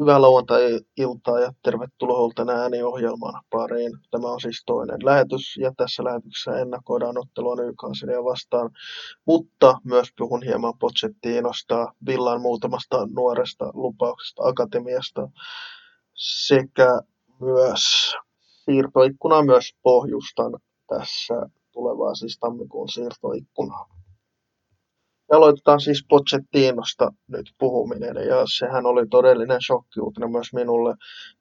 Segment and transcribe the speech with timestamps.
[0.00, 3.92] Hyvää lauantai-iltaa ja tervetuloa Holten ääniohjelman pariin.
[4.10, 8.70] Tämä on siis toinen lähetys ja tässä lähetyksessä ennakoidaan ottelua Newcastlea vastaan,
[9.26, 15.28] mutta myös puhun hieman Pochettinosta, Villan muutamasta nuoresta lupauksesta akatemiasta
[16.14, 17.00] sekä
[17.40, 18.14] myös
[18.64, 20.52] siirtoikkunaa myös pohjustan
[20.86, 21.34] tässä
[21.72, 23.86] tulevaa siis tammikuun siirtoikkunaa.
[25.30, 30.94] Aloitetaan siis Pochettinosta nyt puhuminen, ja sehän oli todellinen shokkiuutinen myös minulle.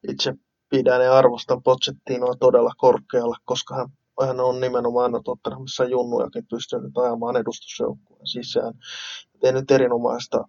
[0.07, 0.33] Itse
[0.69, 3.87] pidän ja arvostan Pochettinoa todella korkealla, koska hän,
[4.27, 8.73] hän on nimenomaan Tottenhamissa junnujakin pystynyt ajamaan edustusjoukkueen sisään.
[9.41, 10.47] Tehnyt erinomaista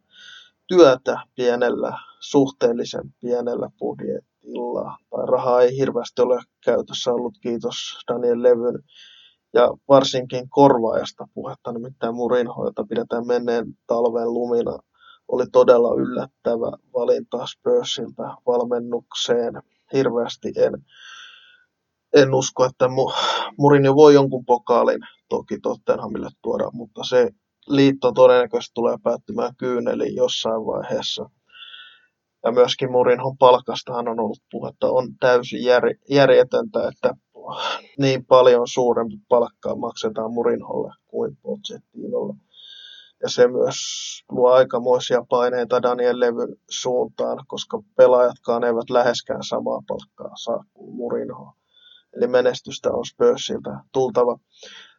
[0.66, 4.98] työtä pienellä, suhteellisen pienellä budjetilla.
[5.10, 7.76] Tai rahaa ei hirveästi ole käytössä ollut, kiitos
[8.08, 8.82] Daniel Levyn
[9.54, 14.78] ja varsinkin korvaajasta puhetta, nimittäin Murinho, jota pidetään menneen talven lumina,
[15.28, 19.62] oli todella yllättävä valinta Spursilta valmennukseen.
[19.92, 20.72] Hirveästi en,
[22.14, 22.88] en usko, että
[23.58, 27.30] Murinho voi jonkun pokaalin toki Tottenhamille tuoda, mutta se
[27.68, 31.30] liitto todennäköisesti tulee päättymään kyyneliin jossain vaiheessa.
[32.44, 37.14] Ja myöskin Murinhon palkastahan on ollut puhetta, on täysin jär, järjetöntä, että
[37.98, 42.34] niin paljon suurempi palkkaa maksetaan Murinholle kuin Pochettinolle.
[43.22, 43.76] Ja se myös
[44.30, 51.52] luo aikamoisia paineita Daniel Levyn suuntaan, koska pelaajatkaan eivät läheskään samaa palkkaa saa kuin Murinho.
[52.16, 54.38] Eli menestystä on Spursilta tultava.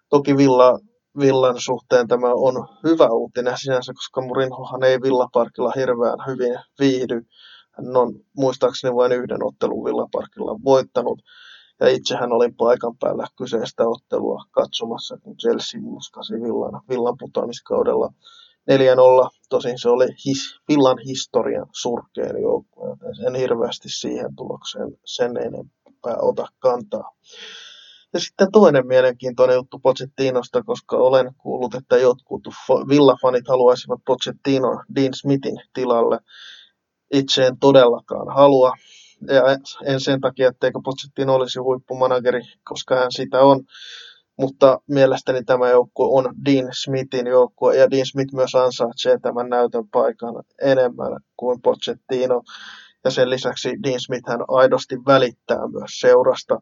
[0.10, 0.80] Toki Villa,
[1.20, 7.22] Villan suhteen tämä on hyvä uutinen sinänsä, koska Murinhohan ei Villaparkilla hirveän hyvin viihdy.
[7.72, 11.22] Hän on muistaakseni vain yhden ottelun Villaparkilla voittanut.
[11.82, 18.14] Ja itsehän olin paikan päällä kyseistä ottelua katsomassa, kun Chelsea muskasi Villan, Villan putoamiskaudella
[18.72, 19.30] 4-0.
[19.50, 26.18] Tosin se oli his, Villan historian surkein joukkue, joten en hirveästi siihen tulokseen sen enempää
[26.22, 27.12] ota kantaa.
[28.14, 32.48] Ja sitten toinen mielenkiintoinen juttu Pochettinosta, koska olen kuullut, että jotkut
[32.88, 36.20] Villa-fanit haluaisivat Pochettino Dean Smithin tilalle.
[37.14, 38.74] Itse en todellakaan halua
[39.86, 43.64] en sen takia, etteikö Pochettino olisi huippumanageri, koska hän sitä on,
[44.38, 49.88] mutta mielestäni tämä joukkue on Dean Smithin joukkue, ja Dean Smith myös ansaitsee tämän näytön
[49.92, 52.42] paikan enemmän kuin Pochettino,
[53.04, 56.62] ja sen lisäksi Dean Smith hän aidosti välittää myös seurasta,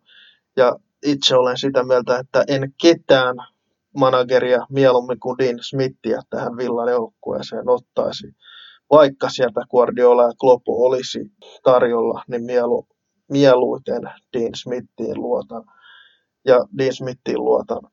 [0.57, 0.75] ja
[1.05, 3.35] itse olen sitä mieltä, että en ketään
[3.97, 8.27] manageria mieluummin kuin Dean Smithia tähän Villan joukkueeseen ottaisi
[8.91, 11.19] vaikka sieltä Guardiola ja Klopp olisi
[11.63, 12.87] tarjolla, niin mielu,
[13.29, 14.01] mieluiten
[14.37, 15.63] Dean Smithiin luotan.
[16.45, 17.91] Ja Dean Smithiin luotan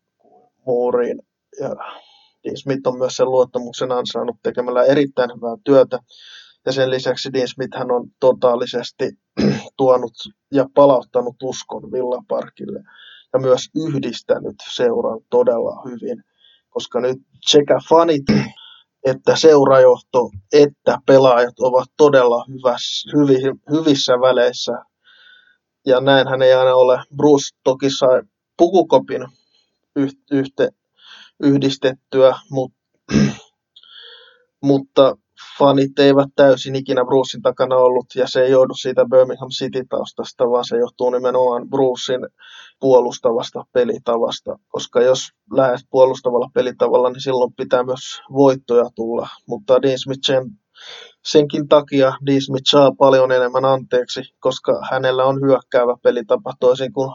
[0.66, 1.22] muuriin.
[1.60, 1.74] Ja
[2.44, 5.98] Dean Smith on myös sen luottamuksen ansainnut tekemällä erittäin hyvää työtä.
[6.66, 9.10] Ja sen lisäksi Dean Smith hän on totaalisesti
[9.78, 10.12] tuonut
[10.52, 12.82] ja palauttanut uskon Villaparkille
[13.32, 16.24] ja myös yhdistänyt seuran todella hyvin,
[16.70, 18.24] koska nyt sekä fanit
[19.06, 23.34] että seurajohto että pelaajat ovat todella hyvässä, hyvi,
[23.70, 24.72] hyvissä väleissä.
[25.86, 27.00] Ja näinhän ei aina ole.
[27.16, 28.22] Bruce toki sai
[28.56, 29.26] pukukopin
[30.30, 30.68] yhte,
[31.42, 32.78] yhdistettyä, mutta,
[34.62, 35.16] mutta
[35.58, 40.64] fanit eivät täysin ikinä Brucein takana ollut, ja se ei joudu siitä Birmingham City-taustasta, vaan
[40.64, 42.20] se johtuu nimenomaan Brucein
[42.80, 49.98] puolustavasta pelitavasta, koska jos lähdet puolustavalla pelitavalla, niin silloin pitää myös voittoja tulla, mutta Dean
[49.98, 50.50] Smith sen,
[51.24, 57.10] senkin takia Dean Smith saa paljon enemmän anteeksi, koska hänellä on hyökkäävä pelitapa toisin kuin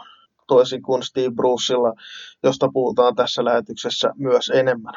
[0.48, 1.94] toisin kuin Steve Brucella,
[2.44, 4.94] josta puhutaan tässä lähetyksessä myös enemmän.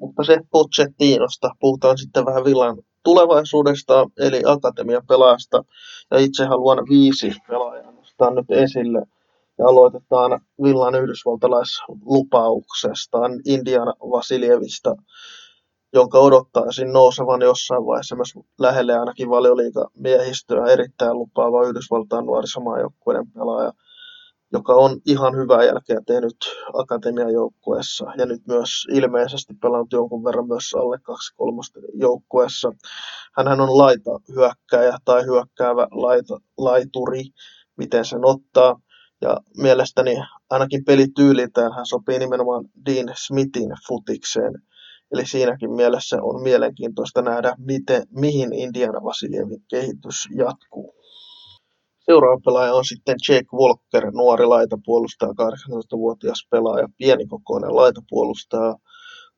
[0.00, 5.64] Mutta se Pochettinosta puhutaan sitten vähän Villan tulevaisuudesta, eli akatemian pelaajasta.
[6.10, 9.02] Ja itse haluan viisi pelaajaa nostaa nyt esille.
[9.58, 14.96] Ja aloitetaan Villan yhdysvaltalaislupauksestaan Indiana Vasiljevista,
[15.92, 23.72] jonka odottaisin nousevan jossain vaiheessa myös lähelle ainakin valioliiga miehistöä erittäin lupaava Yhdysvaltain nuorisomaajoukkueiden pelaaja–
[24.52, 26.36] joka on ihan hyvää jälkeä tehnyt
[26.74, 32.72] akatemian joukkueessa ja nyt myös ilmeisesti pelannut jonkun verran myös alle 2-3 joukkueessa.
[33.36, 37.22] Hänhän on laita hyökkääjä tai hyökkäävä laita, laituri,
[37.76, 38.80] miten sen ottaa.
[39.20, 40.16] Ja mielestäni
[40.50, 44.62] ainakin pelityyliltään hän sopii nimenomaan Dean Smithin futikseen.
[45.12, 50.95] Eli siinäkin mielessä on mielenkiintoista nähdä, miten, mihin Indiana Vasiljevin kehitys jatkuu.
[52.06, 58.74] Seuraava pelaaja on sitten Jake Walker, nuori laitapuolustaja, 18-vuotias pelaaja, pienikokoinen laitapuolustaja,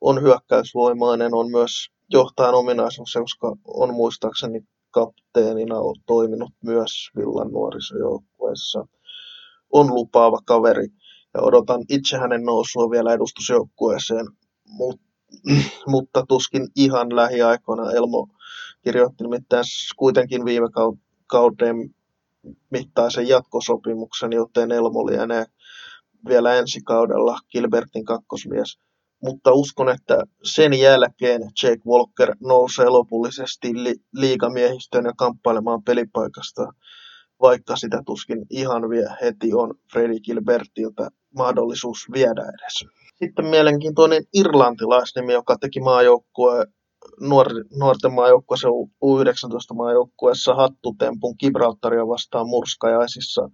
[0.01, 1.71] on hyökkäysvoimainen, on myös
[2.09, 4.61] johtajan ominaisuus, koska on muistaakseni
[4.91, 8.85] kapteenina on toiminut myös Villan nuorisojoukkueessa.
[9.73, 10.87] On lupaava kaveri
[11.33, 14.25] ja odotan itse hänen nousua vielä edustusjoukkueeseen,
[14.67, 15.01] Mut,
[15.87, 17.91] mutta tuskin ihan lähiaikoina.
[17.91, 18.27] Elmo
[18.83, 19.63] kirjoitti nimittäin
[19.97, 20.67] kuitenkin viime
[21.27, 21.95] kauden
[22.71, 25.45] mittaisen jatkosopimuksen, joten Elmo lienee
[26.27, 28.77] vielä ensi kaudella Gilbertin kakkosmies.
[29.23, 36.73] Mutta uskon, että sen jälkeen Jake Walker nousee lopullisesti li- liigamiehistöön ja kamppailemaan pelipaikasta,
[37.41, 42.85] vaikka sitä tuskin ihan vielä heti on Freddy Gilbertiltä mahdollisuus viedä edes.
[43.23, 46.65] Sitten mielenkiintoinen irlantilaisnimi, joka teki maajoukkue
[47.19, 47.47] nuor,
[47.79, 48.67] nuorten maajoukkueessa
[49.05, 53.49] U19 maajoukkueessa hattutempun Gibraltaria vastaan murskajaisissa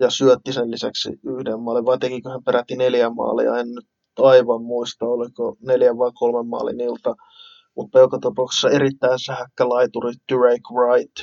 [0.00, 4.62] ja syötti sen lisäksi yhden maalin, vai tekikö hän peräti neljä maalia, en nyt aivan
[4.62, 7.14] muista, oliko neljä vai kolme maalin ilta,
[7.76, 11.16] mutta joka tapauksessa erittäin sähäkkä laituri Drake Wright,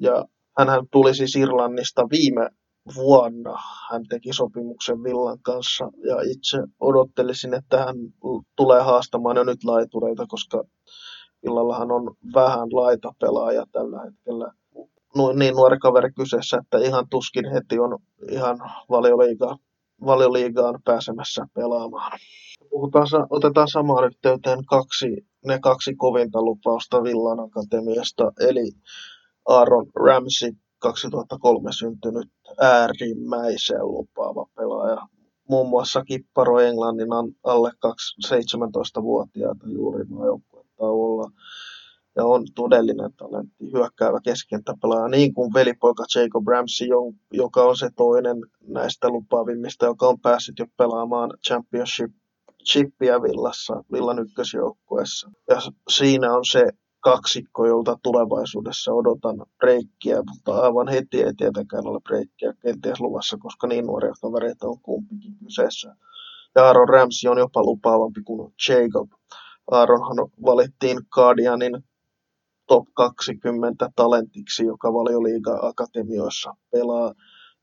[0.00, 0.24] ja
[0.58, 2.50] hän tuli siis Irlannista viime
[2.94, 3.58] vuonna.
[3.90, 7.96] Hän teki sopimuksen Villan kanssa ja itse odottelisin, että hän
[8.56, 10.64] tulee haastamaan jo nyt laitureita, koska
[11.46, 14.52] Villallahan on vähän laitapelaaja tällä hetkellä.
[15.34, 17.98] Niin nuori kaveri kyseessä, että ihan tuskin heti on
[18.30, 18.58] ihan
[18.90, 19.58] valioliigaan,
[20.06, 22.18] valioliigaan pääsemässä pelaamaan.
[22.70, 28.72] Puhutaan, otetaan samaan yhteyteen kaksi, ne kaksi kovinta lupausta Villan Akatemiasta, eli
[29.48, 35.08] Aaron Ramsey 2003 syntynyt äärimmäisen lupaava pelaaja.
[35.48, 37.08] Muun muassa kipparo Englannin
[37.44, 37.70] alle
[38.26, 41.30] 17-vuotiaita juuri maajoukkuetauolla
[42.16, 46.88] ja on todellinen talentti, hyökkäävä keskentäpelaaja, niin kuin velipoika Jacob Ramsey,
[47.32, 48.36] joka on se toinen
[48.68, 52.10] näistä lupaavimmista, joka on päässyt jo pelaamaan Championship
[52.64, 55.30] chippiä Villassa, Villan ykkösjoukkueessa.
[55.48, 55.56] Ja
[55.88, 56.64] siinä on se
[57.04, 63.66] kaksikko, jolta tulevaisuudessa odotan breikkiä, mutta aivan heti ei tietenkään ole breikkiä kenties luvassa, koska
[63.66, 65.96] niin nuoria kavereita on kumpikin kyseessä.
[66.54, 69.10] Ja Aaron Ramsey on jopa lupaavampi kuin Jacob.
[69.70, 70.16] Aaronhan
[70.46, 71.84] valittiin Guardianin
[72.66, 77.14] top 20 talentiksi, joka valioliiga akatemioissa pelaa.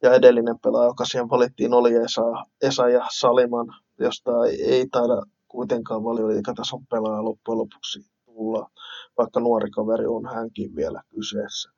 [0.04, 2.22] Ja edellinen pelaaja, joka siihen valittiin, oli Esa,
[2.62, 3.68] Esa ja Saliman,
[4.00, 8.12] josta ei, taida kuitenkaan valioliigatason pelaaja loppujen lopuksi
[8.42, 8.70] tulla
[9.18, 11.70] vaikka nuori kaveri on hänkin vielä kyseessä.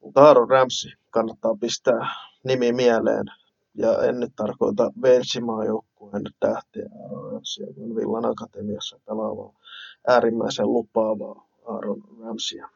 [0.00, 2.08] Mutta Aaron Ramsey kannattaa pistää
[2.44, 3.26] nimi mieleen.
[3.74, 9.52] Ja en nyt tarkoita Velsimaa joukkueen tähtiä Aaron Ramsey, vaan Villan Akatemiassa pelaavaa
[10.06, 12.68] äärimmäisen lupaavaa Aaron Ramseya.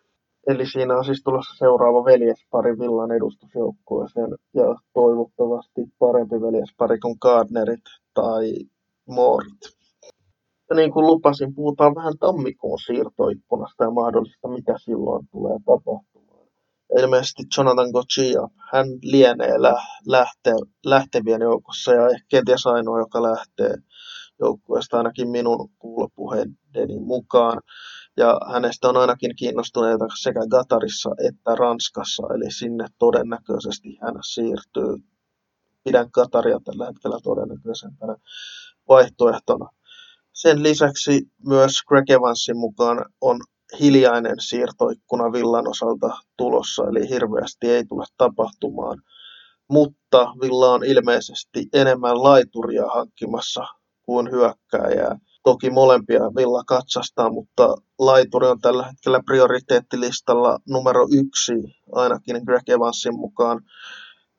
[0.47, 7.85] Eli siinä on siis tulossa seuraava veljespari Villan edustusjoukkueeseen ja toivottavasti parempi veljespari kuin Gardnerit
[8.15, 8.53] tai
[9.07, 9.80] Moorit.
[10.71, 16.49] Ja niin kuin lupasin, puhutaan vähän tammikuun siirtoikkunasta ja mahdollista, mitä silloin tulee tapahtumaan.
[16.99, 20.55] Ilmeisesti Jonathan Gochia, hän lienee lä- lähtee,
[20.87, 23.75] lähtevien joukossa ja ehkä kenties ainoa, joka lähtee
[24.41, 27.61] joukkueesta ainakin minun kuulopuheideni mukaan.
[28.17, 34.95] Ja hänestä on ainakin kiinnostuneita sekä Gatarissa että Ranskassa, eli sinne todennäköisesti hän siirtyy.
[35.85, 38.17] Pidän Kataria tällä hetkellä todennäköisempänä
[38.89, 39.69] vaihtoehtona.
[40.33, 43.41] Sen lisäksi myös Greg Evansin mukaan on
[43.81, 49.03] hiljainen siirtoikkuna Villan osalta tulossa, eli hirveästi ei tule tapahtumaan.
[49.71, 53.65] Mutta Villa on ilmeisesti enemmän laituria hankkimassa
[54.03, 55.19] kuin hyökkääjää.
[55.43, 61.53] Toki molempia Villa katsastaa, mutta laituri on tällä hetkellä prioriteettilistalla numero yksi,
[61.93, 63.61] ainakin Greg Evansin mukaan.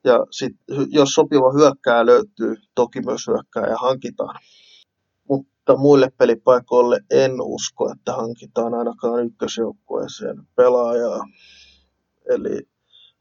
[0.03, 0.55] Ja sit,
[0.87, 4.39] jos sopiva hyökkää löytyy, toki myös hyökkääjä hankitaan
[5.61, 11.23] mutta muille pelipaikoille en usko, että hankitaan ainakaan ykkösjoukkueeseen pelaajaa.
[12.29, 12.61] Eli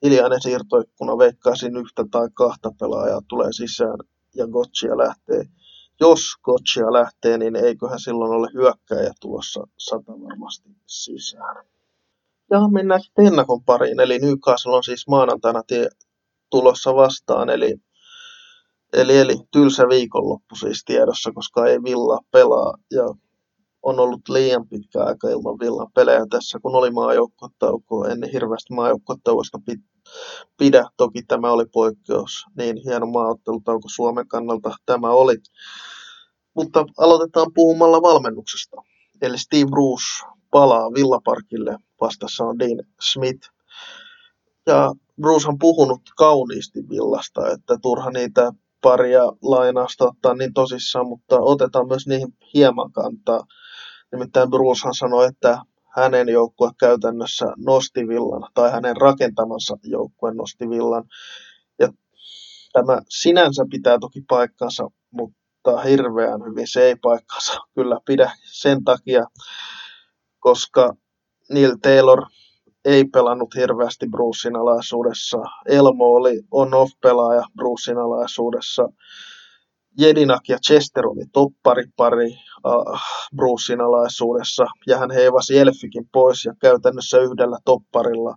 [0.02, 3.98] hiljainen siirtoikkuna veikkaisin yhtä tai kahta pelaajaa tulee sisään
[4.36, 5.44] ja Gotchia lähtee.
[6.00, 11.66] Jos Gotchia lähtee, niin eiköhän silloin ole hyökkäjä tulossa sata varmasti sisään.
[12.50, 15.88] Ja mennään sitten ennakon pariin, eli Newcastle on siis maanantaina tie
[16.50, 17.74] tulossa vastaan, eli
[18.92, 23.04] Eli, eli tylsä viikonloppu siis tiedossa, koska ei Villa pelaa ja
[23.82, 28.06] on ollut liian pitkä aika ilman Villan pelejä tässä, kun oli maajoukkuetauko.
[28.06, 29.58] En hirveästi maajoukkuetauosta
[30.56, 30.90] pidä.
[30.96, 32.46] Toki tämä oli poikkeus.
[32.56, 35.36] Niin hieno maaottelutauko Suomen kannalta tämä oli.
[36.54, 38.76] Mutta aloitetaan puhumalla valmennuksesta.
[39.22, 41.76] Eli Steve Bruce palaa Villaparkille.
[42.00, 43.48] Vastassa on Dean Smith.
[44.66, 51.40] Ja Bruce on puhunut kauniisti Villasta, että turha niitä paria lainausta ottaa niin tosissaan, mutta
[51.40, 53.46] otetaan myös niihin hieman kantaa.
[54.12, 55.58] Nimittäin Brucehan sanoi, että
[55.96, 61.04] hänen joukkue käytännössä nosti villan, tai hänen rakentamansa joukkue nosti villan.
[61.78, 61.88] Ja
[62.72, 69.24] tämä sinänsä pitää toki paikkansa, mutta hirveän hyvin se ei paikkansa kyllä pidä sen takia,
[70.38, 70.94] koska
[71.50, 72.22] Neil Taylor
[72.84, 75.38] ei pelannut hirveästi Brucein alaisuudessa.
[75.66, 78.88] Elmo oli on-off-pelaaja Brucein alaisuudessa.
[79.98, 82.30] Jedinak ja Chester oli topparipari
[82.66, 83.00] uh,
[83.36, 88.34] Brucein alaisuudessa, ja hän heivasi Elfikin pois ja käytännössä yhdellä topparilla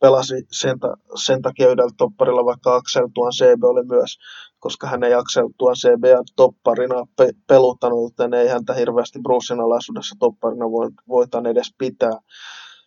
[0.00, 4.18] pelasi sen, ta- sen takia yhdellä topparilla, vaikka Axel Tuan CB oli myös,
[4.58, 6.04] koska hän ei Axel Tuan CB
[6.36, 10.64] topparina pe- peluttanut, joten ei häntä hirveästi Brucein alaisuudessa topparina
[11.08, 12.18] voitan edes pitää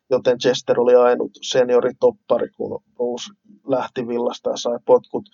[0.10, 3.34] joten Chester oli ainut senioritoppari, kun Bruce
[3.68, 5.26] lähti villasta ja sai potkut.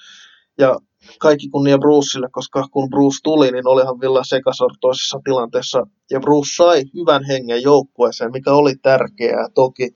[0.58, 0.80] Ja
[1.20, 5.88] kaikki kunnia Bruceille, koska kun Bruce tuli, niin olihan Villa sekasortoisessa tilanteessa.
[6.12, 9.89] Ja Bruce sai hyvän hengen joukkueeseen, mikä oli tärkeää toki.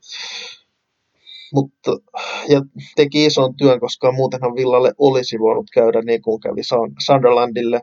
[1.54, 1.92] Mutta,
[2.50, 2.62] ja
[2.96, 6.62] teki ison työn, koska muutenhan Villalle olisi voinut käydä niin kuin kävi
[7.06, 7.82] Sunderlandille.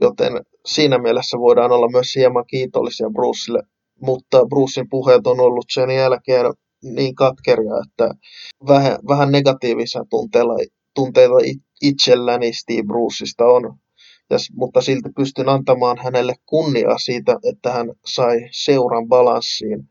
[0.00, 0.32] Joten
[0.66, 3.62] siinä mielessä voidaan olla myös hieman kiitollisia Bruceille
[4.02, 6.46] mutta Brucein puheet on ollut sen jälkeen
[6.82, 8.14] niin katkeria, että
[8.68, 10.54] vähän, vähän negatiivisia tunteilla,
[10.94, 11.34] tunteita
[11.82, 13.74] itselläni Steve Bruceista on.
[14.30, 19.88] Ja, mutta silti pystyn antamaan hänelle kunniaa siitä, että hän sai seuran balanssiin.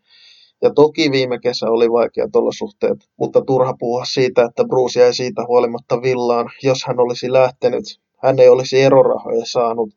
[0.61, 5.45] Ja toki viime kesä oli vaikeat olosuhteet, mutta turha puhua siitä, että Bruce jäi siitä
[5.47, 6.49] huolimatta villaan.
[6.63, 7.83] Jos hän olisi lähtenyt,
[8.23, 9.89] hän ei olisi erorahoja saanut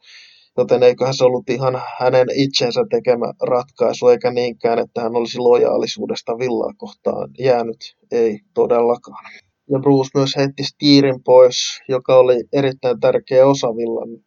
[0.58, 6.38] joten eiköhän se ollut ihan hänen itsensä tekemä ratkaisu, eikä niinkään, että hän olisi lojaalisuudesta
[6.38, 7.96] villaa kohtaan jäänyt.
[8.12, 9.24] Ei todellakaan.
[9.70, 11.56] Ja Bruce myös heitti Steerin pois,
[11.88, 14.24] joka oli erittäin tärkeä osa villan,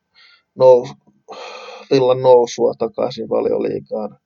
[0.60, 0.89] nous,
[1.91, 4.20] villan nousua takaisin valioliikaan.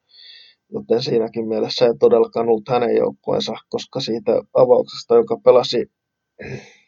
[0.73, 5.85] Joten siinäkin mielessä ei todellakaan ollut hänen joukkueensa, koska siitä avauksesta, joka pelasi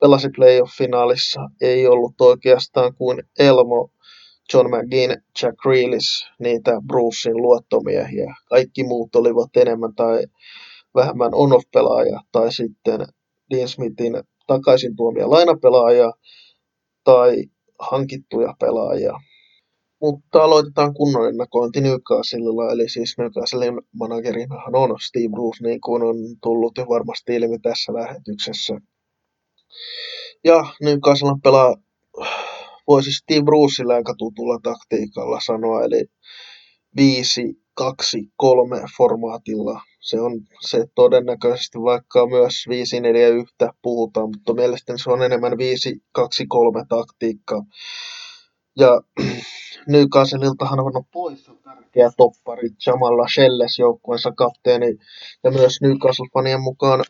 [0.00, 3.90] pelasi playoff-finaalissa, ei ollut oikeastaan kuin Elmo
[4.54, 8.34] John McGinn, Jack Grealish, niitä Brucein luottomiehiä.
[8.48, 10.24] Kaikki muut olivat enemmän tai
[10.94, 13.06] vähemmän on-off-pelaajia tai sitten
[13.50, 16.12] Dean Smithin takaisin tuomia lainapelaajia
[17.04, 17.44] tai
[17.78, 19.12] hankittuja pelaajia.
[20.00, 26.16] Mutta aloitetaan kunnon ennakointi Newcastlella, eli siis Newcastlein managerinahan on Steve Bruce, niin kuin on
[26.42, 28.74] tullut jo varmasti ilmi tässä lähetyksessä.
[30.44, 31.76] Ja Newcastle pelaa
[32.88, 36.04] voisi Steve Bruceille aika tutulla taktiikalla sanoa, eli
[36.96, 39.80] 5 2 3 formaatilla.
[40.00, 45.58] Se on se todennäköisesti, vaikka myös 5 4 1 puhutaan, mutta mielestäni se on enemmän
[45.58, 47.62] 5 2 3 taktiikka.
[48.78, 49.00] Ja
[49.88, 54.96] Newcastleltahan on pois tärkeä toppari Jamalla Shelles joukkueensa kapteeni
[55.44, 57.04] ja myös Newcastle-fanien mukaan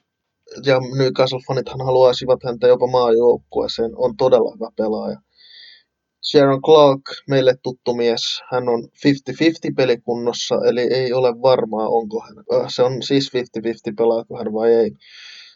[0.67, 5.21] ja Newcastle-fanithan haluaisivat häntä jopa maajoukkueeseen, on todella hyvä pelaaja.
[6.31, 8.87] Sharon Clark, meille tuttu mies, hän on 50-50
[9.77, 12.61] pelikunnossa, eli ei ole varmaa, onko hän.
[12.61, 14.91] Äh, se on siis 50-50 pelaako hän vai ei.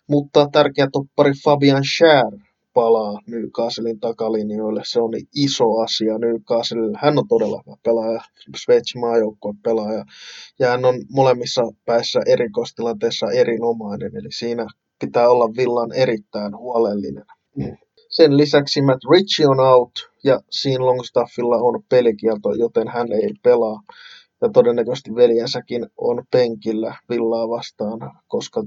[0.09, 2.33] Mutta tärkeä toppari Fabian Schär
[2.75, 4.83] palaa Newcastlein takalinjoille.
[4.85, 6.99] Se on iso asia Newcastle.
[7.03, 8.21] Hän on todella hyvä pelaaja,
[8.57, 10.05] Sveitsin maajoukkueen pelaaja.
[10.59, 14.67] Ja hän on molemmissa päissä erikoistilanteessa erinomainen, eli siinä
[15.01, 17.25] pitää olla villan erittäin huolellinen.
[17.57, 17.77] Mm.
[18.09, 19.93] Sen lisäksi Matt Ritchie on out
[20.27, 23.81] ja Sean Longstaffilla on pelikielto, joten hän ei pelaa.
[24.43, 28.65] Ja todennäköisesti veljensäkin on penkillä villaa vastaan, koska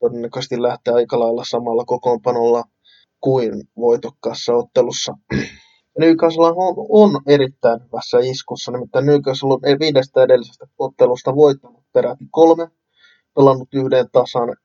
[0.00, 2.64] todennäköisesti lähtee aika lailla samalla kokoonpanolla
[3.20, 5.14] kuin voitokkaassa ottelussa.
[6.00, 12.68] Newcastle on, on erittäin hyvässä iskussa, nimittäin Newcastle on viidestä edellisestä ottelusta voittanut peräti kolme,
[13.34, 14.56] pelannut yhden tasan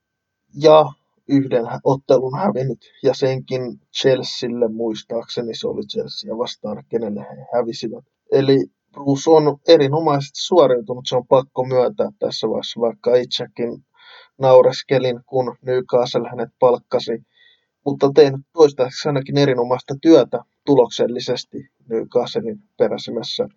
[0.62, 0.86] ja
[1.32, 3.62] yhden ottelun hävinnyt ja senkin
[4.02, 8.06] Chelsealle muistaakseni se oli Chelsea vastaan, kenelle he hävisivät.
[8.32, 13.86] Eli Bruce on erinomaisesti suoriutunut, se on pakko myöntää tässä vaiheessa, vaikka itsekin
[14.38, 17.12] naureskelin, kun Newcastle hänet palkkasi.
[17.86, 21.58] Mutta tehnyt toistaiseksi ainakin erinomaista työtä tuloksellisesti
[21.90, 23.48] Newcastlein peräsemässä,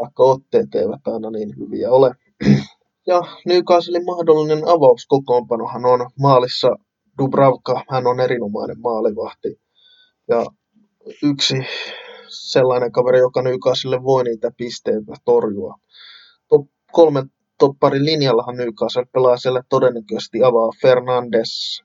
[0.00, 2.14] vaikka otteet eivät aina niin hyviä ole.
[3.06, 6.76] Ja Newcastlein mahdollinen avauskokoonpanohan on maalissa
[7.18, 9.60] Dubravka, hän on erinomainen maalivahti.
[10.28, 10.46] Ja
[11.22, 11.54] yksi
[12.28, 15.74] sellainen kaveri, joka Newcastle voi niitä pisteitä torjua.
[16.48, 17.22] Top kolme
[17.58, 21.82] topparin linjallahan Newcastle pelaa siellä todennäköisesti avaa Fernandes,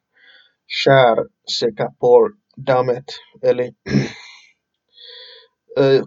[0.81, 2.29] Share sekä Paul
[2.67, 3.03] Damet.
[3.43, 3.71] Eli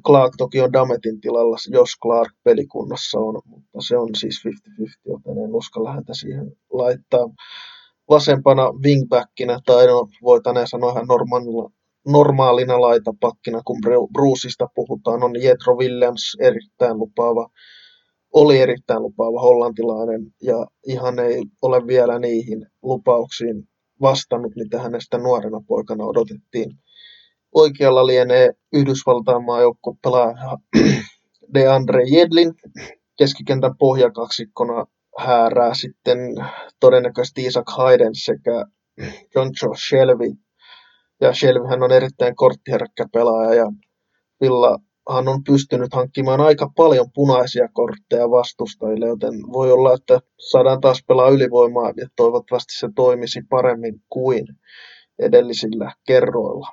[0.07, 4.51] Clark toki on Dametin tilalla, jos Clark pelikunnossa on, mutta se on siis 50-50,
[5.07, 7.29] joten en uskalla häntä siihen laittaa.
[8.11, 11.71] Vasempana wingbackinä, tai no, voitaneen sanoa ihan normaalina,
[12.07, 13.79] normaalina laitapakkina, kun
[14.13, 17.49] Bruceista puhutaan, on Jetro Williams, erittäin lupaava,
[18.35, 23.69] oli erittäin lupaava hollantilainen, ja ihan ei ole vielä niihin lupauksiin
[24.01, 26.71] vastannut, mitä hänestä nuorena poikana odotettiin
[27.55, 29.43] Oikealla lienee Yhdysvaltain
[30.03, 30.59] pelaaja
[31.55, 32.55] DeAndre Jedlin.
[33.19, 34.87] Keskikentän pohjakaksikkona
[35.19, 36.19] häärää sitten
[36.81, 38.65] todennäköisesti Isaac Hayden sekä
[39.35, 40.33] Joncho Shelby.
[41.21, 43.67] Ja Shelbyhän on erittäin korttiherkkä pelaaja ja
[44.41, 50.21] Villahan on pystynyt hankkimaan aika paljon punaisia kortteja vastustajille, joten voi olla, että
[50.51, 54.47] saadaan taas pelaa ylivoimaa ja toivottavasti se toimisi paremmin kuin
[55.19, 56.69] edellisillä kerroilla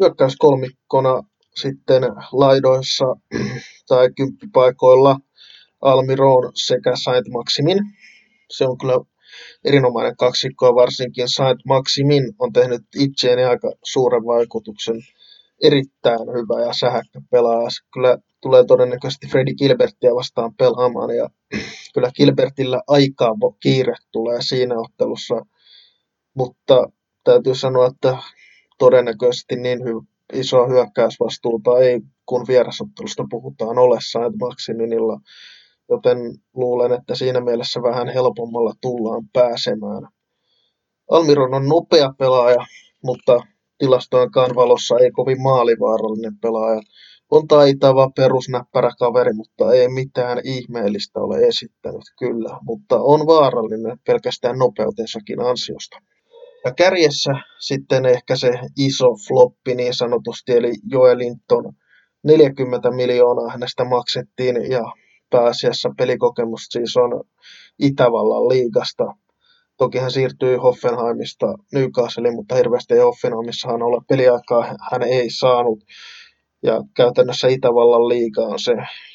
[0.00, 1.22] hyökkäyskolmikkona
[1.54, 2.02] sitten
[2.32, 3.04] laidoissa
[3.88, 5.16] tai kymppipaikoilla
[5.80, 7.78] Almiron sekä Saint Maximin.
[8.50, 8.98] Se on kyllä
[9.64, 14.96] erinomainen kaksikko varsinkin Saint Maximin on tehnyt itseeni aika suuren vaikutuksen.
[15.62, 17.68] Erittäin hyvä ja sähäkkä pelaaja.
[17.94, 21.28] Kyllä tulee todennäköisesti Freddy Gilbertia vastaan pelaamaan ja
[21.94, 25.34] kyllä Gilbertillä aikaa kiire tulee siinä ottelussa,
[26.34, 26.86] mutta
[27.24, 28.18] täytyy sanoa, että
[28.78, 35.20] todennäköisesti niin hy- isoa hyökkäysvastuuta ei, kun vierasottelusta puhutaan, ole Saint Maximinilla,
[35.90, 36.18] joten
[36.54, 40.08] luulen, että siinä mielessä vähän helpommalla tullaan pääsemään.
[41.10, 42.66] Almiron on nopea pelaaja,
[43.04, 43.40] mutta
[43.78, 46.80] tilastojenkaan valossa ei kovin maalivaarallinen pelaaja.
[47.30, 54.58] On taitava perusnäppärä kaveri, mutta ei mitään ihmeellistä ole esittänyt kyllä, mutta on vaarallinen pelkästään
[54.58, 55.96] nopeutensakin ansiosta.
[56.64, 61.72] Ja kärjessä sitten ehkä se iso floppi niin sanotusti, eli Joelinton
[62.24, 64.82] 40 miljoonaa hänestä maksettiin ja
[65.30, 67.24] pääasiassa pelikokemus siis on
[67.78, 69.04] Itävallan liigasta.
[69.76, 75.84] Toki hän siirtyi Hoffenheimista Newcastleiin, mutta hirveästi Hoffenheimissahan ole peliaikaa hän ei saanut.
[76.62, 78.72] Ja käytännössä Itävallan liiga on se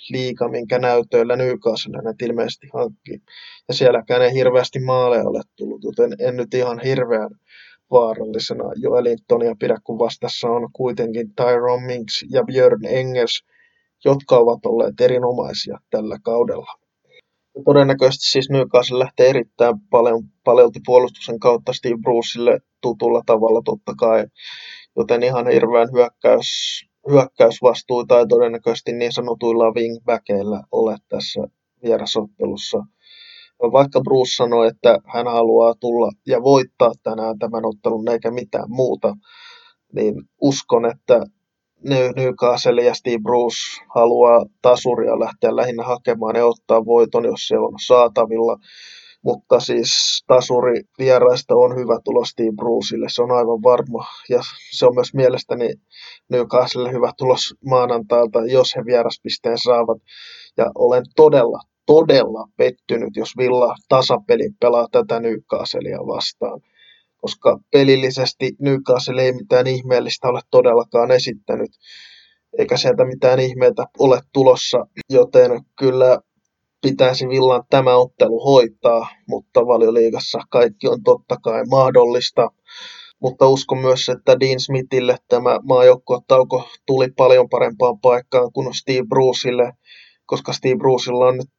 [0.10, 3.22] liiga, minkä näytöillä Newcastle hänet ilmeisesti hankki.
[3.68, 7.30] Ja sielläkään ei hirveästi maaleja ole tullut, joten en nyt ihan hirveän
[7.92, 13.44] vaarallisena Joelintonia pidä, kun vastassa on kuitenkin Tyrone Minks ja Björn Engels,
[14.06, 16.74] jotka ovat olleet erinomaisia tällä kaudella.
[17.56, 23.94] Ja todennäköisesti siis Newcastle lähtee erittäin paljon, paljolti puolustuksen kautta Steve Brucelle tutulla tavalla totta
[24.00, 24.26] kai,
[24.98, 26.48] joten ihan hirveän hyökkäys
[27.10, 31.42] hyökkäysvastuuta ei todennäköisesti niin sanotuilla wingbackeillä ole tässä
[31.84, 32.84] vierasottelussa.
[33.62, 39.16] Vaikka Bruce sanoi, että hän haluaa tulla ja voittaa tänään tämän ottelun eikä mitään muuta,
[39.94, 41.22] niin uskon, että
[42.16, 43.58] Newcastle ja Steve Bruce
[43.96, 48.58] haluaa tasuria lähteä lähinnä hakemaan ja ottaa voiton, jos se on saatavilla.
[49.24, 54.06] Mutta siis tasuri vieraista on hyvä tulos Steve Bruceille, se on aivan varma.
[54.30, 54.40] Ja
[54.72, 55.70] se on myös mielestäni
[56.30, 59.98] Newcastle hyvä tulos maanantailta, jos he vieraspisteen saavat.
[60.58, 66.62] Ja olen todella, todella pettynyt, jos Villa tasapelin pelaa tätä Newcastlea vastaan.
[67.26, 71.72] Koska pelillisesti Newcastle ei mitään ihmeellistä ole todellakaan esittänyt
[72.58, 74.78] eikä sieltä mitään ihmeitä ole tulossa,
[75.10, 76.20] joten kyllä
[76.82, 82.50] pitäisi Villan tämä ottelu hoitaa, mutta valioliigassa kaikki on totta kai mahdollista.
[83.22, 89.74] Mutta uskon myös, että Dean Smithille tämä maajoukkuetauko tuli paljon parempaan paikkaan kuin Steve Bruceille,
[90.26, 91.50] koska Steve Brucella on nyt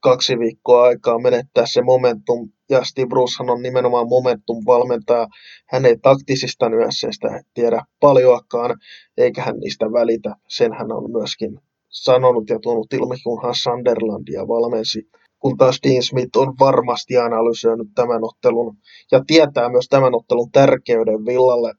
[0.00, 5.26] kaksi viikkoa aikaa menettää se momentum, ja Steve Brucehan on nimenomaan momentum-valmentaja.
[5.68, 8.76] Hän ei taktisista nyansseista tiedä paljoakaan,
[9.16, 10.34] eikä hän niistä välitä.
[10.48, 15.08] Sen hän on myöskin sanonut ja tuonut ilmi, kunhan Sunderlandia valmensi.
[15.38, 18.76] Kun taas Dean Smith on varmasti analysoinut tämän ottelun
[19.12, 21.72] ja tietää myös tämän ottelun tärkeyden Villalle,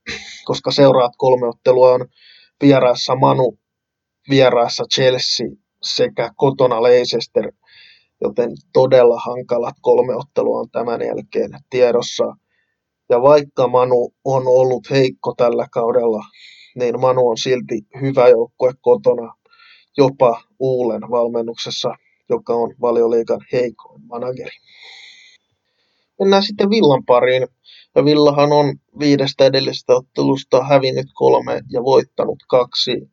[0.46, 2.06] koska seuraat kolme ottelua on
[2.62, 3.58] vieraassa Manu,
[4.30, 5.48] vieraassa Chelsea
[5.84, 7.52] sekä kotona Leicester,
[8.22, 12.36] joten todella hankalat kolme ottelua on tämän jälkeen tiedossa.
[13.10, 16.24] Ja vaikka Manu on ollut heikko tällä kaudella,
[16.76, 19.34] niin Manu on silti hyvä joukkue kotona
[19.98, 21.96] jopa Uulen valmennuksessa,
[22.30, 24.58] joka on valioliikan heikoin manageri.
[26.20, 27.48] Mennään sitten Villan pariin.
[27.96, 33.12] Ja Villahan on viidestä edellisestä ottelusta hävinnyt kolme ja voittanut kaksi.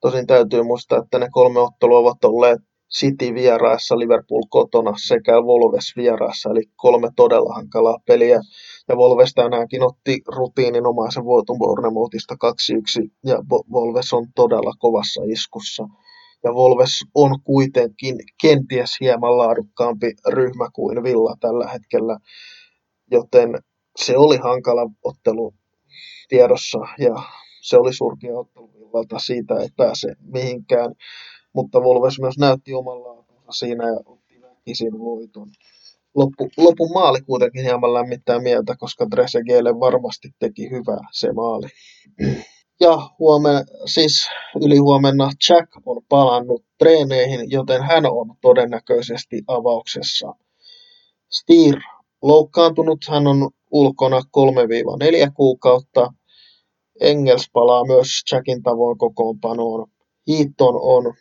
[0.00, 2.60] Tosin täytyy muistaa, että ne kolme ottelua ovat olleet
[2.98, 8.40] City vieraassa, Liverpool kotona sekä Wolves vieraassa, eli kolme todella hankalaa peliä.
[8.88, 12.34] Ja Volves tänäänkin otti rutiininomaisen voiton Bournemouthista
[13.04, 13.36] 2-1 ja
[13.72, 15.84] Volves on todella kovassa iskussa.
[16.44, 22.18] Ja Volves on kuitenkin kenties hieman laadukkaampi ryhmä kuin Villa tällä hetkellä,
[23.10, 23.58] joten
[23.96, 25.54] se oli hankala ottelu
[26.28, 27.14] tiedossa ja
[27.62, 30.94] se oli surkea ottelu Villalta, siitä ei pääse mihinkään,
[31.52, 35.48] mutta Volves myös näytti omalla siinä ja otti väkisin voiton
[36.14, 41.66] loppu, lopun maali kuitenkin hieman lämmittää mieltä, koska Trezeguetlle varmasti teki hyvää se maali.
[42.80, 44.28] Ja huomenna, siis
[44.64, 50.34] yli huomenna Jack on palannut treeneihin, joten hän on todennäköisesti avauksessa.
[51.30, 51.80] Stier
[52.22, 54.20] loukkaantunut, hän on ulkona 3-4
[55.34, 56.12] kuukautta.
[57.00, 59.90] Engels palaa myös Jackin tavoin kokoonpanoon.
[60.28, 61.14] Heaton on,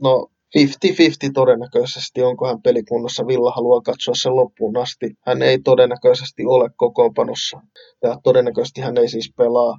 [0.00, 0.28] no
[0.58, 3.26] 50-50 todennäköisesti, onko hän pelikunnossa.
[3.26, 5.10] Villa haluaa katsoa sen loppuun asti.
[5.26, 7.60] Hän ei todennäköisesti ole kokoonpanossa.
[8.02, 9.78] Ja todennäköisesti hän ei siis pelaa,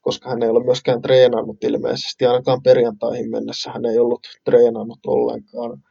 [0.00, 2.26] koska hän ei ole myöskään treenannut ilmeisesti.
[2.26, 5.82] Ainakaan perjantaihin mennessä hän ei ollut treenannut ollenkaan.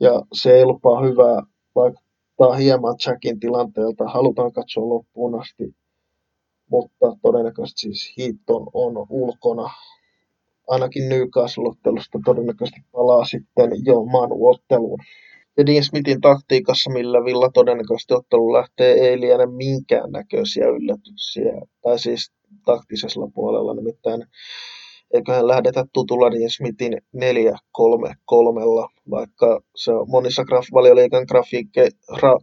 [0.00, 1.42] Ja se ei lupaa hyvää,
[1.74, 4.04] vaikuttaa hieman Jackin tilanteelta.
[4.04, 5.74] Halutaan katsoa loppuun asti.
[6.70, 9.70] Mutta todennäköisesti siis Heaton on ulkona
[10.72, 14.98] ainakin Newcastle-ottelusta todennäköisesti palaa sitten jo Manu-otteluun.
[15.56, 21.52] Ja Dean Smithin taktiikassa, millä Villa todennäköisesti ottelu lähtee, ei liene minkäännäköisiä yllätyksiä.
[21.82, 22.32] Tai siis
[22.64, 24.24] taktisella puolella nimittäin
[25.14, 27.18] eiköhän lähdetä tutulla Dean Smithin 4-3-3,
[29.10, 31.26] vaikka se on monissa graf, valioliikan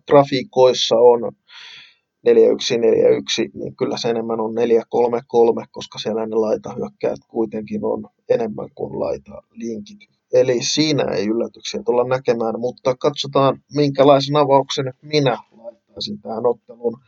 [0.09, 1.31] grafiikoissa on
[2.27, 8.99] 4-1-4-1, niin kyllä se enemmän on 4-3-3, koska siellä ne laitahyökkäät kuitenkin on enemmän kuin
[8.99, 9.99] laita linkit.
[10.33, 16.99] Eli siinä ei yllätyksiä tulla näkemään, mutta katsotaan minkälaisen avauksen minä laittaisin tähän otteluun.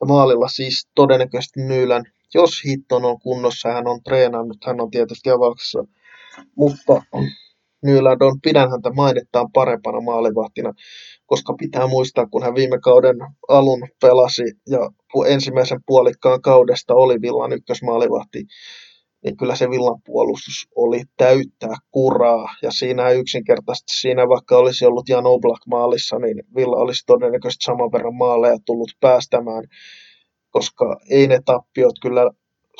[0.00, 2.04] Ja maalilla siis todennäköisesti Nyylän,
[2.34, 5.84] jos Hitton on kunnossa, hän on treenannut, hän on tietysti avauksessa,
[6.56, 7.02] mutta
[7.84, 10.72] Nyland pidän häntä mainittaan parempana maalivahtina
[11.28, 13.16] koska pitää muistaa, kun hän viime kauden
[13.48, 14.90] alun pelasi ja
[15.26, 18.44] ensimmäisen puolikkaan kaudesta oli Villan ykkösmaalivahti,
[19.24, 22.54] niin kyllä se Villan puolustus oli täyttää kuraa.
[22.62, 27.92] Ja siinä yksinkertaisesti, siinä vaikka olisi ollut Jan Oblak maalissa, niin Villa olisi todennäköisesti saman
[27.92, 29.64] verran maaleja tullut päästämään,
[30.50, 32.30] koska ei ne tappiot kyllä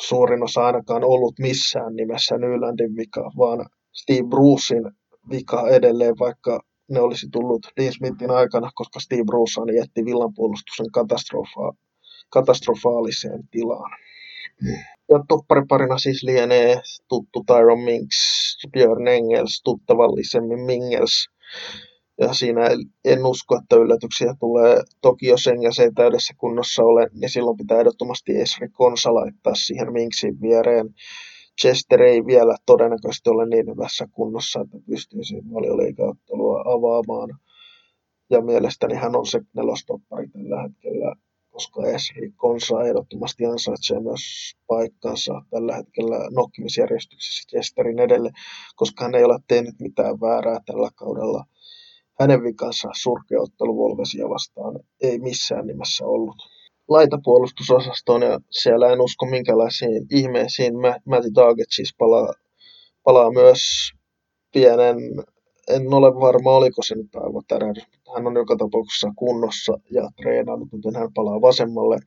[0.01, 3.65] suurin osa ainakaan ollut missään nimessä Nylandin vika, vaan
[4.01, 4.83] Steve Brucein
[5.31, 6.59] vika edelleen, vaikka
[6.89, 11.77] ne olisi tullut Dean Smithin aikana, koska Steve Bruce jätti villan puolustuksen katastrofa-
[12.29, 13.91] katastrofaaliseen tilaan.
[15.09, 18.17] Ja toppariparina siis lienee tuttu Tyron Minks,
[18.71, 21.29] Björn Engels, tuttavallisemmin Mingels.
[22.21, 22.61] Ja siinä
[23.05, 24.81] en usko, että yllätyksiä tulee.
[25.01, 29.93] Toki jos Engels ei täydessä kunnossa ole, niin silloin pitää ehdottomasti Esri Konsa laittaa siihen
[29.93, 30.89] Minksin viereen.
[31.61, 37.39] Chester ei vielä todennäköisesti ole niin hyvässä kunnossa, että pystyisi valioliikaottelua avaamaan.
[38.29, 41.15] Ja mielestäni hän on se nelostoppari tällä hetkellä,
[41.49, 44.21] koska Esri Konsa ehdottomasti ansaitsee myös
[44.67, 48.31] paikkansa tällä hetkellä nokkimisjärjestyksessä Chesterin edelle,
[48.75, 51.45] koska hän ei ole tehnyt mitään väärää tällä kaudella.
[52.19, 56.58] Hänen vikansa surkeottelu Volvesia vastaan ei missään nimessä ollut
[56.89, 60.73] laitapuolustusosastoon ja siellä en usko minkälaisiin ihmeisiin.
[61.05, 62.33] Matty Target siis palaa,
[63.03, 63.59] palaa myös
[64.53, 64.97] pienen,
[65.69, 70.69] en ole varma oliko se nyt aivotärähdys, mutta hän on joka tapauksessa kunnossa ja treenannut,
[70.73, 71.97] joten hän palaa vasemmalle.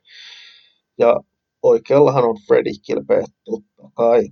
[0.99, 1.21] Ja
[1.63, 4.29] oikeallahan on Freddy Kilpe, totta kai.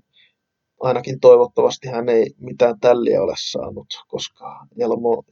[0.81, 5.23] Ainakin toivottavasti hän ei mitään tälliä ole saanut, koska Elmo,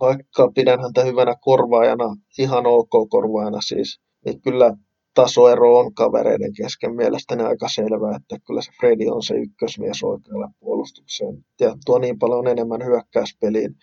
[0.00, 4.76] vaikka pidän häntä hyvänä korvaajana, ihan ok korvaajana siis, niin kyllä
[5.14, 10.48] tasoero on kavereiden kesken mielestäni aika selvää, että kyllä se Fredi on se ykkösmies oikealle
[10.60, 13.74] puolustukseen ja tuo niin paljon enemmän hyökkäyspeliin,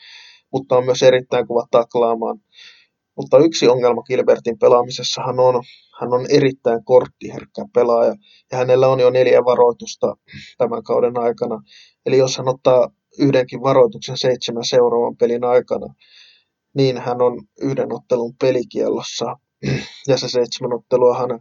[0.54, 2.38] mutta on myös erittäin kova taklaamaan.
[3.17, 5.63] Mutta yksi ongelma Gilbertin pelaamisessahan on,
[6.01, 8.15] hän on erittäin korttiherkkä pelaaja
[8.51, 10.15] ja hänellä on jo neljä varoitusta
[10.58, 11.62] tämän kauden aikana.
[12.06, 15.93] Eli jos hän ottaa yhdenkin varoituksen seitsemän seuraavan pelin aikana,
[16.73, 19.36] niin hän on yhden ottelun pelikiellossa
[20.08, 21.39] ja se seitsemän otteluahan,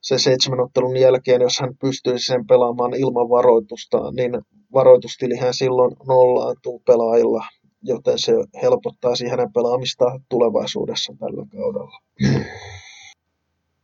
[0.00, 4.32] se seitsemän ottelun jälkeen, jos hän pystyisi sen pelaamaan ilman varoitusta, niin
[4.74, 7.44] varoitustilihän silloin nollaantuu pelaajilla,
[7.82, 11.98] joten se helpottaisi hänen pelaamistaan tulevaisuudessa tällä kaudella.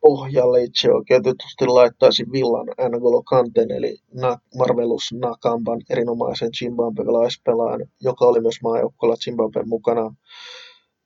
[0.01, 3.99] Pohjalle itse oikeutetusti laittaisi Villan Angolo Kanten, eli
[4.59, 10.15] Marvelus Nakamban erinomaisen Zimbabwe-pelaajan, joka oli myös maajoukkoilla Zimbabwen mukana.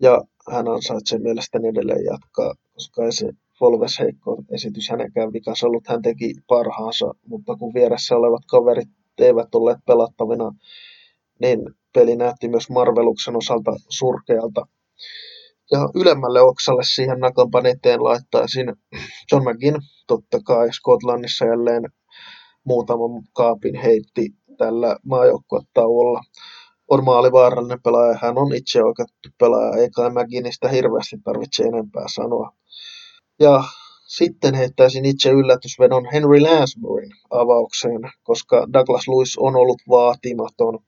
[0.02, 3.30] Ja hän ansaitsee mielestäni edelleen jatkaa, koska ei se
[3.60, 5.88] Volves heikko esitys hänenkään vikansa ollut.
[5.88, 10.52] Hän teki parhaansa, mutta kun vieressä olevat kaverit eivät olleet pelattavina,
[11.40, 11.60] niin
[11.94, 14.66] peli näytti myös Marveluksen osalta surkealta.
[15.70, 18.72] Ja ylemmälle oksalle siihen nakampan eteen laittaisin
[19.32, 21.82] John McGinn, totta kai Skotlannissa jälleen
[22.64, 24.28] muutaman kaapin heitti
[24.58, 26.20] tällä maajoukkuetauolla.
[26.88, 32.52] On maalivaarallinen pelaaja, hän on itse oikeutettu pelaaja, eikä McGinnistä hirveästi tarvitse enempää sanoa.
[33.40, 33.64] Ja
[34.06, 40.78] sitten heittäisin itse yllätysvedon Henry Lansburyn avaukseen, koska Douglas Lewis on ollut vaatimaton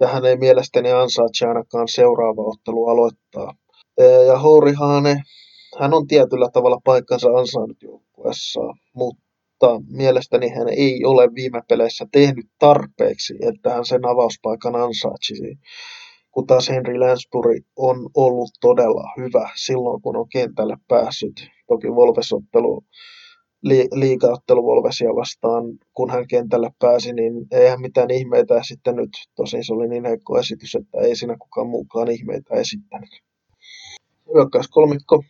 [0.00, 3.54] ja hän ei mielestäni ansaitse ainakaan seuraava ottelu aloittaa.
[4.26, 5.22] Ja Houri Haane,
[5.78, 8.60] hän on tietyllä tavalla paikkansa ansainnut joukkueessa,
[8.94, 9.23] mutta
[9.88, 15.58] mielestäni hän ei ole viime peleissä tehnyt tarpeeksi, että hän sen avauspaikan ansaitsisi.
[16.30, 21.48] Kun taas Henry Lansbury on ollut todella hyvä silloin, kun on kentälle päässyt.
[21.66, 22.84] Toki Volvesottelu
[23.62, 25.64] li, liigaottelu Volvesia vastaan,
[25.94, 29.10] kun hän kentälle pääsi, niin eihän mitään ihmeitä sitten nyt.
[29.36, 33.10] Tosin se oli niin heikko esitys, että ei siinä kukaan muukaan ihmeitä esittänyt.
[34.70, 35.22] kolmikko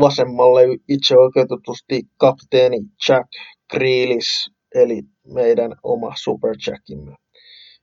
[0.00, 3.28] vasemmalle itse oikeutetusti kapteeni Jack
[3.70, 5.02] Grealish, eli
[5.34, 7.14] meidän oma Super Jackimme.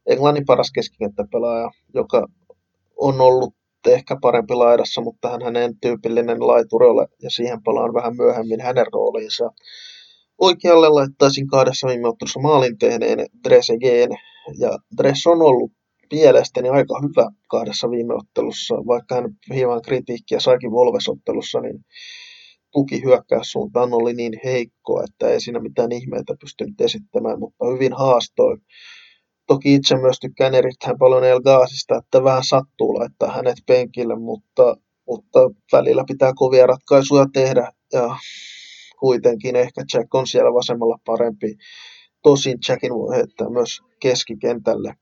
[0.05, 2.27] Englannin paras keskikenttäpelaaja, joka
[2.97, 3.53] on ollut
[3.87, 8.85] ehkä parempi laidassa, mutta hän hänen tyypillinen laituri ole, ja siihen palaan vähän myöhemmin hänen
[8.93, 9.49] rooliinsa.
[10.37, 12.07] Oikealle laittaisin kahdessa viime
[12.41, 14.09] maalin tehneen Dresegeen,
[14.59, 15.71] ja Dres on ollut
[16.11, 21.85] mielestäni aika hyvä kahdessa viime ottelussa, vaikka hän hieman kritiikkiä saikin Volves-ottelussa, niin
[22.71, 28.57] tuki hyökkäyssuuntaan oli niin heikko, että ei siinä mitään ihmeitä pystynyt esittämään, mutta hyvin haastoi
[29.47, 34.77] Toki itse myös tykkään erittäin paljon El Gaasista, että vähän sattuu laittaa hänet penkille, mutta,
[35.07, 35.39] mutta
[35.71, 38.17] välillä pitää kovia ratkaisuja tehdä ja
[38.99, 41.57] kuitenkin ehkä Jack on siellä vasemmalla parempi.
[42.23, 44.93] Tosin Jackin voi heittää myös keskikentälle.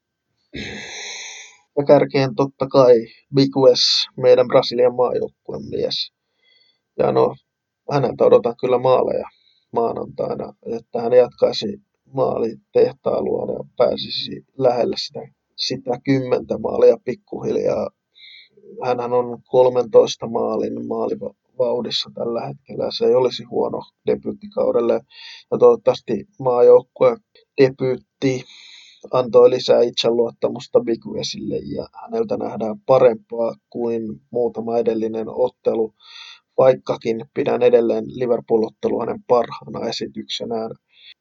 [1.77, 2.93] Ja kärkeen totta kai
[3.35, 6.11] Big Wes, meidän Brasilian maajoukkueen mies.
[6.99, 7.35] Ja no,
[7.91, 9.27] häneltä odotan kyllä maaleja
[9.73, 11.67] maanantaina, että hän jatkaisi
[12.13, 15.19] maalitehtailua ja pääsisi lähelle sitä,
[15.57, 17.89] sitä kymmentä maalia pikkuhiljaa.
[18.85, 22.91] Hänhän on 13 maalin maalivauhdissa tällä hetkellä.
[22.91, 24.93] Se ei olisi huono debyyttikaudelle.
[25.51, 27.17] Ja toivottavasti maajoukkue
[27.61, 28.43] debyytti
[29.11, 35.93] antoi lisää itseluottamusta Big Wesille ja häneltä nähdään parempaa kuin muutama edellinen ottelu,
[36.57, 40.71] vaikkakin pidän edelleen Liverpool-ottelu hänen parhaana esityksenään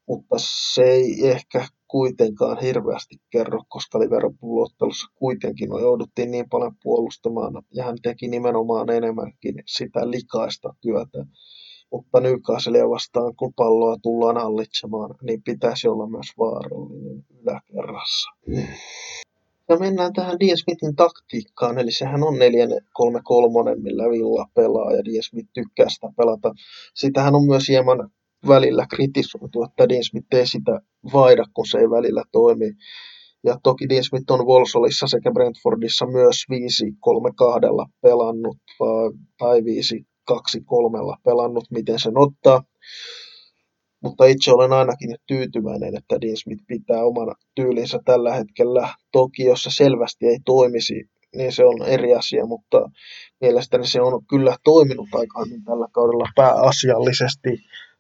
[0.09, 7.85] mutta se ei ehkä kuitenkaan hirveästi kerro, koska Liverpool-ottelussa kuitenkin jouduttiin niin paljon puolustamaan ja
[7.85, 11.27] hän teki nimenomaan enemmänkin sitä likaista työtä.
[11.95, 18.31] Mutta Newcastlea vastaan, kun palloa tullaan hallitsemaan, niin pitäisi olla myös vaarallinen yläkerrassa.
[19.69, 20.57] Ja mennään tähän D.
[20.57, 22.39] Smithin taktiikkaan, eli sehän on 4-3-3,
[23.83, 25.09] millä Villa pelaa, ja D.
[25.23, 26.53] Smith tykkää sitä pelata.
[26.95, 28.11] Sitähän on myös hieman
[28.49, 30.81] välillä kritisoitu, että Dean Smith ei sitä
[31.13, 32.73] vaida, kun se ei välillä toimi.
[33.45, 36.37] Ja toki Dean Smith on Wolsolissa sekä Brentfordissa myös
[37.87, 38.57] 5-3-2 pelannut,
[39.39, 39.61] tai
[40.31, 42.63] 5-2-3 pelannut, miten sen ottaa.
[44.03, 48.95] Mutta itse olen ainakin tyytyväinen, että Dean Smith pitää oman tyylinsä tällä hetkellä.
[49.13, 52.91] Toki jos se selvästi ei toimisi, niin se on eri asia, mutta
[53.41, 57.51] mielestäni se on kyllä toiminut aika hyvin tällä kaudella pääasiallisesti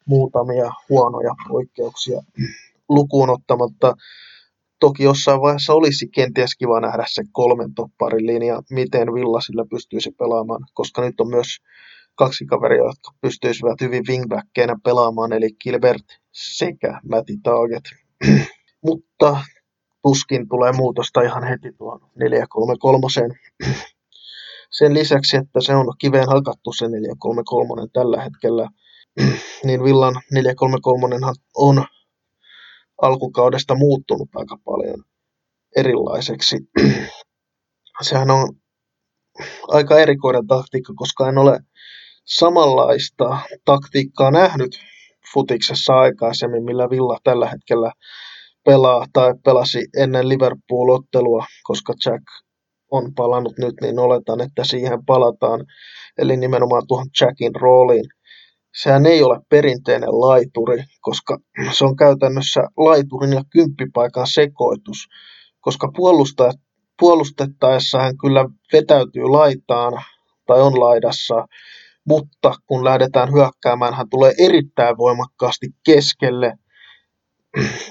[0.06, 2.22] muutamia huonoja poikkeuksia
[2.88, 3.94] lukuun ottamatta.
[4.80, 10.10] Toki jossain vaiheessa olisi kenties kiva nähdä se kolmen topparin linja, miten Villa sillä pystyisi
[10.10, 11.46] pelaamaan, koska nyt on myös
[12.14, 17.84] kaksi kaveria, jotka pystyisivät hyvin wingbackkeinä pelaamaan, eli Gilbert sekä Matti Target.
[18.86, 19.36] Mutta
[20.02, 23.06] tuskin tulee muutosta ihan heti tuohon 433.
[24.78, 28.68] Sen lisäksi, että se on kiveen hakattu se 433 tällä hetkellä,
[29.64, 31.16] niin Villan 433
[31.56, 31.84] on
[33.02, 35.04] alkukaudesta muuttunut aika paljon
[35.76, 36.56] erilaiseksi.
[38.02, 38.48] Sehän on
[39.68, 41.60] aika erikoinen taktiikka, koska en ole
[42.24, 44.70] samanlaista taktiikkaa nähnyt
[45.32, 47.92] futiksessa aikaisemmin, millä Villa tällä hetkellä
[48.64, 52.22] pelaa tai pelasi ennen Liverpool-ottelua, koska Jack
[52.90, 55.64] on palannut nyt, niin oletan, että siihen palataan.
[56.18, 58.04] Eli nimenomaan tuohon Jackin rooliin–
[58.82, 61.38] sehän ei ole perinteinen laituri, koska
[61.72, 64.98] se on käytännössä laiturin ja kymppipaikan sekoitus,
[65.60, 66.56] koska puolustajat,
[66.98, 69.92] puolustettaessa hän kyllä vetäytyy laitaan
[70.46, 71.46] tai on laidassa,
[72.08, 76.52] mutta kun lähdetään hyökkäämään, hän tulee erittäin voimakkaasti keskelle,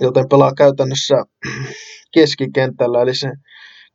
[0.02, 1.16] joten pelaa käytännössä
[2.14, 3.32] keskikentällä, eli se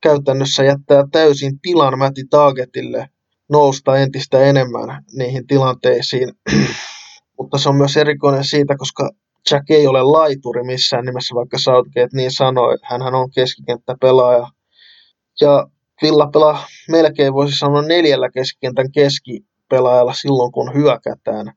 [0.02, 3.09] käytännössä jättää täysin tilan Mäti Targetille
[3.50, 6.33] nousta entistä enemmän niihin tilanteisiin.
[7.38, 9.11] Mutta se on myös erikoinen siitä, koska
[9.50, 12.76] Jack ei ole laituri missään nimessä, vaikka Southgate niin sanoi.
[12.83, 14.46] Hänhän on keskikenttäpelaaja.
[15.40, 15.66] Ja
[16.02, 18.92] Villa pelaa melkein voisi sanoa neljällä keskikentän
[19.68, 21.52] keskipelaajalla silloin, kun hyökätään.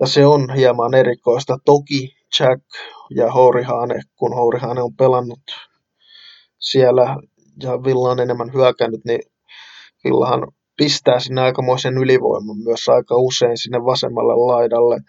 [0.00, 1.58] Ja se on hieman erikoista.
[1.64, 2.62] Toki Jack
[3.16, 5.40] ja Hourihane, kun Hourihane on pelannut
[6.58, 7.16] siellä
[7.62, 9.20] ja Villa on enemmän hyökännyt, niin
[10.04, 15.00] Villahan pistää sinne aikamoisen ylivoiman myös aika usein sinne vasemmalle laidalle.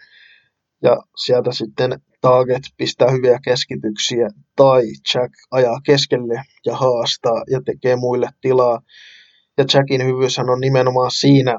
[0.82, 4.82] Ja sieltä sitten Target pistää hyviä keskityksiä tai
[5.14, 8.80] Jack ajaa keskelle ja haastaa ja tekee muille tilaa.
[9.58, 11.58] Ja Jackin hyvyys on nimenomaan siinä,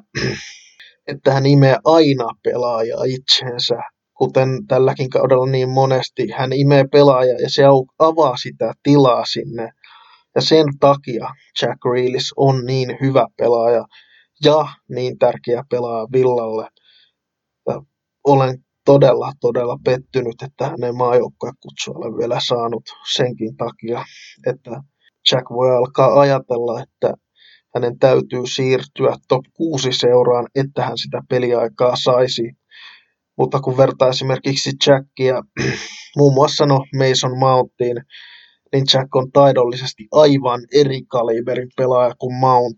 [1.07, 3.75] että hän imee aina pelaajaa itseensä,
[4.17, 6.31] kuten tälläkin kaudella niin monesti.
[6.37, 7.63] Hän imee pelaajaa ja se
[7.99, 9.69] avaa sitä tilaa sinne
[10.35, 11.27] ja sen takia
[11.61, 13.85] Jack Grealish on niin hyvä pelaaja
[14.45, 16.67] ja niin tärkeä pelaaja Villalle.
[17.67, 17.81] Ja
[18.23, 22.83] olen todella, todella pettynyt, että hänen maajoukkuekutsua ole vielä saanut
[23.15, 24.03] senkin takia,
[24.47, 24.71] että
[25.31, 27.13] Jack voi alkaa ajatella, että
[27.75, 32.51] hänen täytyy siirtyä top 6 seuraan, että hän sitä peliaikaa saisi.
[33.37, 35.41] Mutta kun vertaa esimerkiksi Jackia
[36.17, 37.97] muun muassa no Mason Mountiin,
[38.73, 42.77] niin Jack on taidollisesti aivan eri kaliberin pelaaja kuin Mount.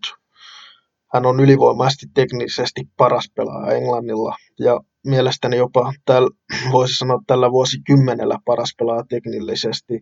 [1.14, 6.30] Hän on ylivoimaisesti teknisesti paras pelaaja Englannilla ja mielestäni jopa täl,
[6.72, 10.00] voisi sanoa tällä vuosikymmenellä paras pelaaja teknillisesti,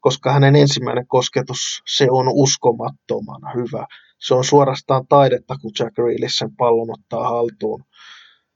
[0.00, 3.86] koska hänen ensimmäinen kosketus, se on uskomattoman hyvä.
[4.26, 7.84] Se on suorastaan taidetta, kun Jack Reelis sen pallon ottaa haltuun.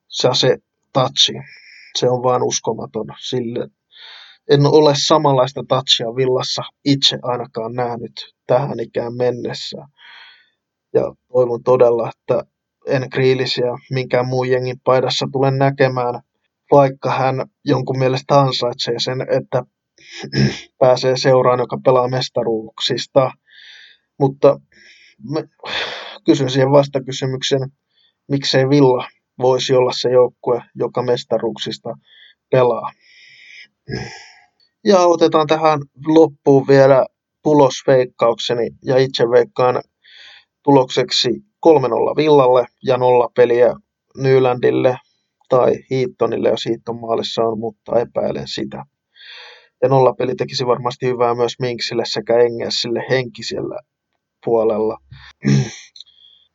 [0.09, 0.57] Se, se
[0.93, 1.33] touchi,
[1.97, 3.07] se on vain uskomaton.
[3.29, 3.69] Sille,
[4.51, 9.77] en ole samanlaista touchia villassa itse ainakaan nähnyt tähän ikään mennessä.
[10.95, 12.45] Ja toivon todella, että
[12.87, 16.21] en kriilisiä minkään muun jengin paidassa tule näkemään,
[16.73, 19.63] vaikka hän jonkun mielestä ansaitsee sen, että
[20.81, 23.31] pääsee seuraan, joka pelaa mestaruuksista.
[24.19, 24.61] Mutta
[26.27, 27.61] kysyn siihen vastakysymyksen,
[28.29, 31.95] miksei Villa voisi olla se joukkue, joka mestaruuksista
[32.51, 32.93] pelaa.
[34.85, 37.07] Ja otetaan tähän loppuun vielä
[37.43, 39.83] tulosveikkaukseni ja itse veikkaan
[40.63, 41.29] tulokseksi
[41.67, 41.71] 3-0
[42.17, 43.75] Villalle ja nolla peliä
[44.17, 44.99] Nylandille
[45.49, 48.85] tai Hiittonille, jos Hiitton maalissa on, mutta epäilen sitä.
[49.83, 53.81] Ja nolla peli tekisi varmasti hyvää myös Minksille sekä Engelsille henkisellä
[54.47, 54.99] puolella.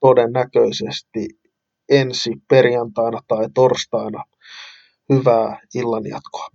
[0.00, 1.28] todennäköisesti
[1.88, 4.24] ensi perjantaina tai torstaina.
[5.12, 6.46] Hyvää illanjatkoa.